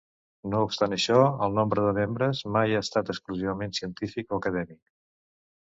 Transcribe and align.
No 0.53 0.61
obstant 0.67 0.95
això, 0.95 1.17
el 1.47 1.53
nombre 1.59 1.83
de 1.87 1.91
membres 1.99 2.43
mai 2.57 2.75
ha 2.79 2.81
estat 2.87 3.13
exclusivament 3.15 3.79
científic 3.81 4.35
o 4.37 4.41
acadèmic. 4.45 4.83